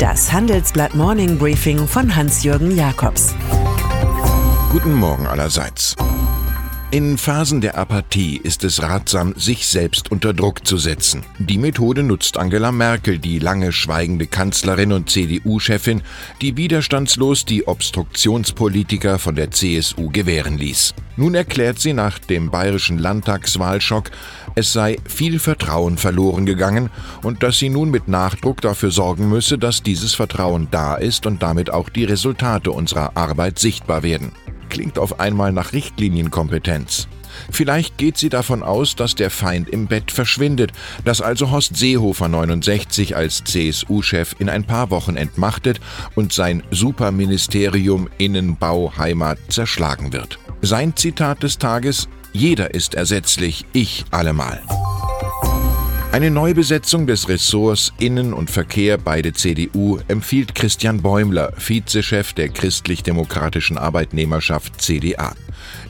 [0.00, 3.34] Das Handelsblatt Morning Briefing von Hans-Jürgen Jakobs.
[4.72, 5.94] Guten Morgen allerseits.
[6.92, 11.22] In Phasen der Apathie ist es ratsam, sich selbst unter Druck zu setzen.
[11.38, 16.02] Die Methode nutzt Angela Merkel, die lange schweigende Kanzlerin und CDU-Chefin,
[16.40, 20.94] die widerstandslos die Obstruktionspolitiker von der CSU gewähren ließ.
[21.16, 24.10] Nun erklärt sie nach dem bayerischen Landtagswahlschock,
[24.56, 26.90] es sei viel Vertrauen verloren gegangen
[27.22, 31.40] und dass sie nun mit Nachdruck dafür sorgen müsse, dass dieses Vertrauen da ist und
[31.40, 34.32] damit auch die Resultate unserer Arbeit sichtbar werden
[34.70, 37.08] klingt auf einmal nach Richtlinienkompetenz.
[37.50, 40.72] Vielleicht geht sie davon aus, dass der Feind im Bett verschwindet,
[41.04, 45.80] dass also Horst Seehofer 69 als CSU-Chef in ein paar Wochen entmachtet
[46.14, 50.38] und sein Superministerium Innenbau Heimat zerschlagen wird.
[50.62, 54.60] Sein Zitat des Tages Jeder ist ersetzlich, ich allemal.
[56.12, 62.48] Eine Neubesetzung des Ressorts Innen und Verkehr bei der CDU empfiehlt Christian Bäumler, Vizechef der
[62.48, 65.36] christlich-demokratischen Arbeitnehmerschaft CDA.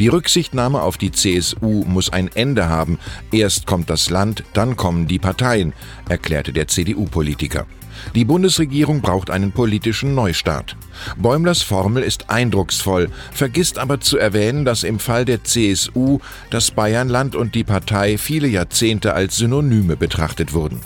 [0.00, 2.98] Die Rücksichtnahme auf die CSU muss ein Ende haben.
[3.30, 5.72] Erst kommt das Land, dann kommen die Parteien,
[6.08, 7.66] erklärte der CDU-Politiker.
[8.14, 10.76] Die Bundesregierung braucht einen politischen Neustart.
[11.16, 16.18] Bäumlers Formel ist eindrucksvoll, vergisst aber zu erwähnen, dass im Fall der CSU
[16.50, 20.80] das Bayernland und die Partei viele Jahrzehnte als Synonyme betrachtet wurden.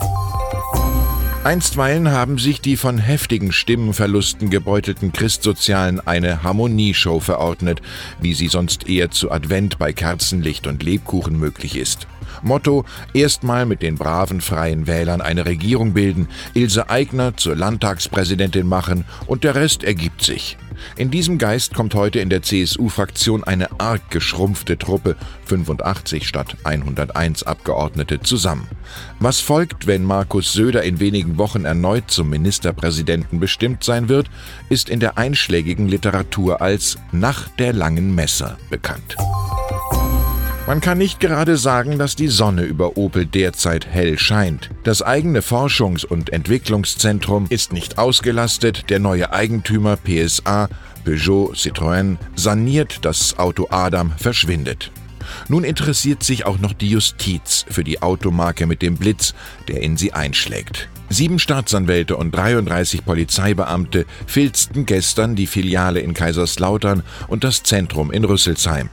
[1.45, 7.83] Einstweilen haben sich die von heftigen Stimmenverlusten gebeutelten Christsozialen eine Harmonieshow verordnet,
[8.21, 12.07] wie sie sonst eher zu Advent bei Kerzenlicht und Lebkuchen möglich ist.
[12.43, 19.05] Motto: erstmal mit den braven freien Wählern eine Regierung bilden, Ilse Aigner zur Landtagspräsidentin machen
[19.27, 20.57] und der Rest ergibt sich.
[20.97, 25.17] In diesem Geist kommt heute in der CSU-Fraktion eine arg geschrumpfte Truppe,
[25.47, 28.67] 85 statt 101 Abgeordnete, zusammen.
[29.19, 34.29] Was folgt, wenn Markus Söder in wenigen Wochen erneut zum Ministerpräsidenten bestimmt sein wird,
[34.69, 39.17] ist in der einschlägigen Literatur als Nacht der langen Messer bekannt.
[40.65, 44.71] Man kann nicht gerade sagen, dass die Sonne über Opel derzeit hell scheint.
[44.85, 50.69] Das eigene Forschungs- und Entwicklungszentrum ist nicht ausgelastet, der neue Eigentümer PSA,
[51.05, 54.93] Peugeot Citroën, saniert, das Auto Adam verschwindet.
[55.49, 59.35] Nun interessiert sich auch noch die Justiz für die Automarke mit dem Blitz,
[59.67, 60.89] der in sie einschlägt.
[61.09, 68.25] Sieben Staatsanwälte und 33 Polizeibeamte filzten gestern die Filiale in Kaiserslautern und das Zentrum in
[68.25, 68.89] Rüsselsheim.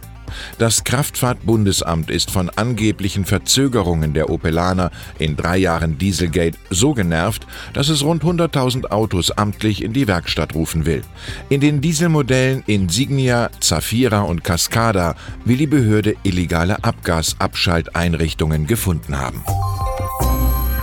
[0.57, 7.89] Das Kraftfahrtbundesamt ist von angeblichen Verzögerungen der Opelaner in drei Jahren Dieselgate so genervt, dass
[7.89, 11.01] es rund 100.000 Autos amtlich in die Werkstatt rufen will.
[11.49, 19.43] In den Dieselmodellen Insignia, Zafira und Cascada will die Behörde illegale Abgasabschalteinrichtungen gefunden haben.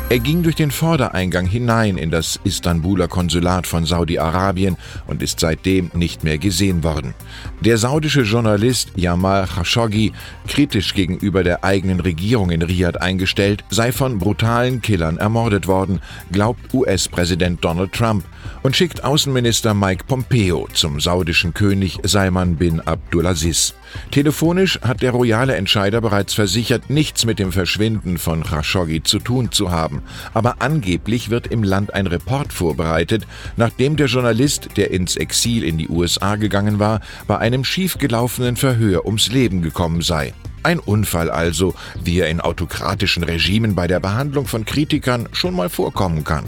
[0.09, 4.77] Er ging durch den Vordereingang hinein in das Istanbuler Konsulat von Saudi-Arabien
[5.09, 7.13] und ist seitdem nicht mehr gesehen worden.
[7.61, 10.13] Der saudische Journalist Jamal Khashoggi,
[10.47, 16.01] kritisch gegenüber der eigenen Regierung in Riyadh eingestellt, sei von brutalen Killern ermordet worden,
[16.31, 18.25] glaubt US-Präsident Donald Trump
[18.63, 23.75] und schickt Außenminister Mike Pompeo zum saudischen König Salman bin Abdulaziz.
[24.11, 29.53] Telefonisch hat der royale Entscheider bereits versichert, nichts mit dem Verschwinden von Khashoggi zu tun
[29.53, 30.03] zu haben.
[30.35, 33.27] Aber angeblich wird im Land ein Report vorbereitet,
[33.57, 39.07] nachdem der Journalist, der ins Exil in die USA gegangen war, bei einem schiefgelaufenen Verhör
[39.07, 40.35] ums Leben gekommen sei.
[40.63, 45.69] Ein Unfall also, wie er in autokratischen Regimen bei der Behandlung von Kritikern schon mal
[45.69, 46.45] vorkommen kann.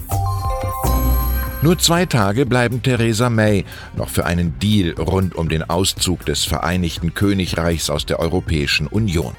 [1.61, 3.65] Nur zwei Tage bleiben Theresa May
[3.97, 9.35] noch für einen Deal rund um den Auszug des Vereinigten Königreichs aus der Europäischen Union.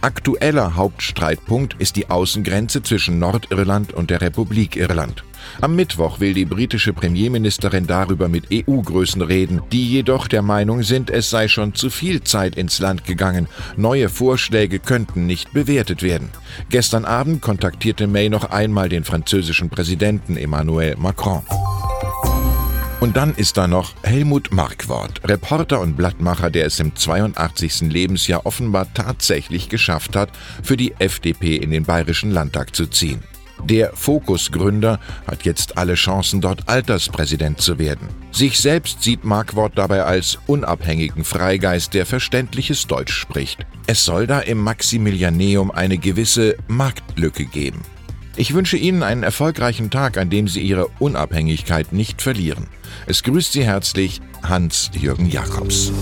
[0.00, 5.22] Aktueller Hauptstreitpunkt ist die Außengrenze zwischen Nordirland und der Republik Irland.
[5.60, 11.10] Am Mittwoch will die britische Premierministerin darüber mit EU-Größen reden, die jedoch der Meinung sind,
[11.10, 16.30] es sei schon zu viel Zeit ins Land gegangen, neue Vorschläge könnten nicht bewertet werden.
[16.70, 21.42] Gestern Abend kontaktierte May noch einmal den französischen Präsidenten Emmanuel Macron.
[23.00, 27.80] Und dann ist da noch Helmut Markwort, Reporter und Blattmacher, der es im 82.
[27.90, 30.30] Lebensjahr offenbar tatsächlich geschafft hat,
[30.62, 33.22] für die FDP in den Bayerischen Landtag zu ziehen.
[33.64, 38.08] Der Fokus-Gründer hat jetzt alle Chancen, dort Alterspräsident zu werden.
[38.32, 43.66] Sich selbst sieht Markwort dabei als unabhängigen Freigeist, der verständliches Deutsch spricht.
[43.86, 47.82] Es soll da im Maximilianeum eine gewisse Marktlücke geben.
[48.36, 52.68] Ich wünsche Ihnen einen erfolgreichen Tag, an dem Sie Ihre Unabhängigkeit nicht verlieren.
[53.06, 55.92] Es grüßt Sie herzlich Hans-Jürgen Jakobs.